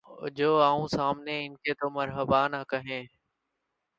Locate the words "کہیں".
2.69-3.01